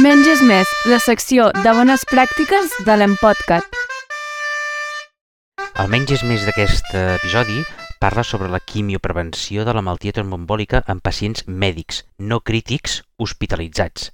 Menges 0.00 0.40
més, 0.40 0.70
la 0.88 0.96
secció 1.04 1.50
de 1.52 1.72
bones 1.76 2.00
pràctiques 2.08 2.70
de 2.86 2.94
l'Empodcat. 2.96 3.66
El 5.82 5.90
Menges 5.92 6.22
més 6.24 6.46
d'aquest 6.48 6.94
episodi 6.96 7.58
parla 8.00 8.24
sobre 8.24 8.48
la 8.48 8.62
quimioprevenció 8.64 9.66
de 9.68 9.74
la 9.76 9.82
malaltia 9.84 10.14
tromboembòlica 10.16 10.80
en 10.88 11.02
pacients 11.04 11.44
mèdics 11.46 12.06
no 12.16 12.40
crítics 12.40 13.02
hospitalitzats. 13.20 14.08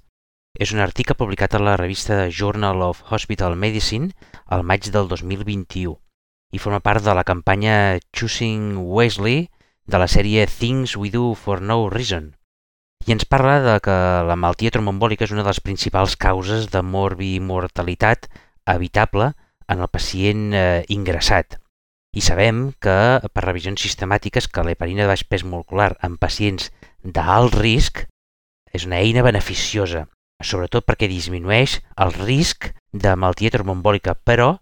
És 0.59 0.73
un 0.75 0.83
article 0.83 1.15
publicat 1.15 1.55
a 1.55 1.63
la 1.63 1.77
revista 1.79 2.25
Journal 2.27 2.83
of 2.83 2.99
Hospital 3.07 3.55
Medicine 3.55 4.11
al 4.47 4.67
maig 4.67 4.91
del 4.91 5.07
2021 5.07 5.95
i 6.51 6.59
forma 6.59 6.81
part 6.83 7.07
de 7.07 7.15
la 7.15 7.23
campanya 7.23 8.01
Choosing 8.11 8.75
Wesley 8.83 9.47
de 9.87 10.03
la 10.03 10.11
sèrie 10.11 10.43
Things 10.43 10.97
We 10.99 11.07
Do 11.15 11.31
for 11.39 11.63
No 11.63 11.85
Reason. 11.87 12.33
I 13.07 13.15
ens 13.15 13.25
parla 13.25 13.59
de 13.63 13.77
que 13.83 13.95
la 14.27 14.35
malaltia 14.35 14.73
tromboembòlica 14.75 15.25
és 15.25 15.31
una 15.33 15.45
de 15.45 15.49
les 15.49 15.61
principals 15.63 16.17
causes 16.19 16.67
de 16.73 16.81
morbi-mortalitat 16.83 18.27
evitable 18.73 19.31
en 19.69 19.79
el 19.79 19.89
pacient 19.89 20.53
eh, 20.53 20.83
ingressat. 20.89 21.57
I 22.17 22.21
sabem 22.25 22.71
que, 22.81 22.97
per 23.33 23.45
revisions 23.45 23.81
sistemàtiques, 23.81 24.49
que 24.49 24.63
l'heparina 24.65 25.05
de 25.05 25.11
baix 25.11 25.23
pes 25.23 25.45
molecular 25.45 25.91
en 26.05 26.17
pacients 26.17 26.71
d'alt 27.03 27.55
risc 27.55 28.03
és 28.73 28.85
una 28.85 28.99
eina 29.01 29.23
beneficiosa, 29.25 30.07
sobretot 30.41 30.85
perquè 30.87 31.09
disminueix 31.09 31.79
el 32.01 32.13
risc 32.17 32.71
de 32.93 33.13
malaltia 33.15 33.53
tromboembòlica, 33.53 34.15
però 34.25 34.55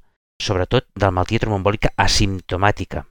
sobretot 0.44 0.88
de 0.94 1.06
la 1.06 1.14
malaltia 1.16 1.44
tromboembòlica 1.44 1.94
asimptomàtica. 1.98 3.06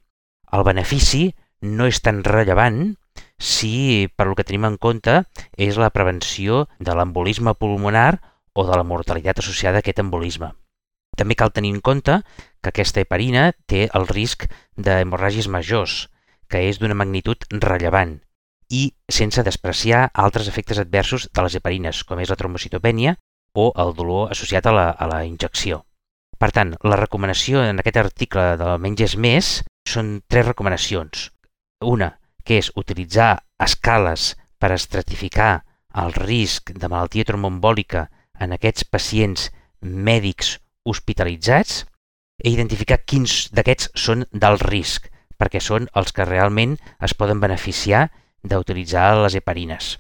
El 0.53 0.65
benefici 0.69 1.31
no 1.63 1.89
és 1.89 2.01
tan 2.05 2.23
rellevant 2.25 2.95
si 3.39 4.09
per 4.17 4.29
el 4.29 4.35
que 4.37 4.45
tenim 4.45 4.67
en 4.69 4.77
compte 4.81 5.23
és 5.57 5.79
la 5.81 5.93
prevenció 5.95 6.67
de 6.79 6.95
l'embolisme 6.97 7.55
pulmonar 7.55 8.21
o 8.57 8.65
de 8.65 8.77
la 8.77 8.87
mortalitat 8.89 9.41
associada 9.43 9.81
a 9.81 9.85
aquest 9.85 10.01
embolisme. 10.01 10.53
També 11.17 11.37
cal 11.37 11.53
tenir 11.53 11.73
en 11.75 11.81
compte 11.81 12.21
que 12.61 12.73
aquesta 12.73 13.01
heparina 13.01 13.51
té 13.67 13.87
el 13.95 14.07
risc 14.09 14.47
d'hemorràgies 14.77 15.49
majors, 15.49 16.09
que 16.49 16.63
és 16.69 16.81
d'una 16.81 16.97
magnitud 16.97 17.45
rellevant, 17.51 18.19
i 18.69 18.93
sense 19.13 19.45
despreciar 19.47 20.11
altres 20.13 20.49
efectes 20.49 20.81
adversos 20.83 21.29
de 21.33 21.45
les 21.47 21.57
heparines, 21.57 22.03
com 22.05 22.21
és 22.21 22.33
la 22.33 22.39
trombocitopènia 22.41 23.17
o 23.57 23.71
el 23.83 23.95
dolor 23.97 24.33
associat 24.33 24.67
a 24.67 24.75
la, 24.77 24.89
a 24.91 25.09
la 25.09 25.25
injecció. 25.25 25.85
Per 26.37 26.51
tant, 26.53 26.75
la 26.85 26.99
recomanació 27.01 27.63
en 27.65 27.81
aquest 27.81 27.97
article 28.03 28.45
del 28.61 28.77
Menges 28.83 29.17
Més 29.17 29.63
són 29.89 30.21
tres 30.29 30.45
recomanacions. 30.51 31.31
Una, 31.81 32.11
que 32.47 32.61
és 32.63 32.71
utilitzar 32.79 33.33
escales 33.63 34.35
per 34.59 34.71
estratificar 34.75 35.65
el 36.03 36.15
risc 36.15 36.73
de 36.73 36.89
malaltia 36.89 37.27
tromboembòlica 37.29 38.07
en 38.41 38.55
aquests 38.55 38.87
pacients 38.93 39.51
mèdics 39.81 40.57
hospitalitzats 40.87 41.85
i 42.45 42.53
identificar 42.53 43.01
quins 43.09 43.49
d'aquests 43.57 43.91
són 43.97 44.25
del 44.33 44.61
risc, 44.61 45.09
perquè 45.41 45.61
són 45.61 45.89
els 45.97 46.13
que 46.13 46.29
realment 46.29 46.77
es 47.03 47.17
poden 47.17 47.41
beneficiar 47.41 48.07
d'utilitzar 48.45 49.09
les 49.23 49.37
heparines. 49.41 49.97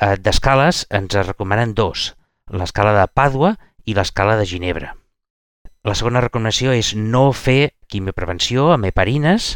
Eh, 0.00 0.16
d'escales 0.18 0.84
ens 0.90 1.14
recomanen 1.20 1.74
dos, 1.74 2.12
l'escala 2.50 2.94
de 2.96 3.06
Pàdua 3.06 3.54
i 3.84 3.94
l'escala 3.94 4.36
de 4.40 4.46
Ginebra. 4.48 4.94
La 5.84 5.94
segona 5.94 6.22
recomanació 6.24 6.72
és 6.72 6.94
no 6.96 7.30
fer 7.36 7.74
quimioprevenció 7.92 8.70
amb 8.72 8.88
heparines 8.88 9.54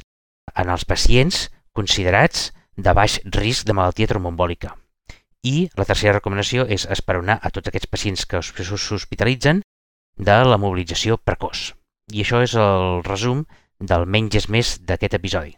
en 0.55 0.69
els 0.69 0.85
pacients 0.85 1.49
considerats 1.79 2.51
de 2.77 2.95
baix 2.95 3.19
risc 3.39 3.67
de 3.67 3.75
malaltia 3.79 4.11
tromboembòlica. 4.11 4.75
I 5.47 5.69
la 5.79 5.87
tercera 5.87 6.17
recomanació 6.19 6.67
és 6.77 6.87
esperonar 6.91 7.39
a 7.43 7.51
tots 7.55 7.71
aquests 7.71 7.91
pacients 7.91 8.27
que 8.27 8.43
s'hospitalitzen 8.43 9.63
de 10.31 10.37
la 10.51 10.59
mobilització 10.59 11.19
precoç. 11.31 11.73
I 12.13 12.25
això 12.25 12.43
és 12.43 12.55
el 12.59 13.03
resum 13.07 13.45
del 13.79 14.07
menys 14.07 14.41
és 14.43 14.49
més 14.51 14.77
d'aquest 14.83 15.15
episodi. 15.19 15.55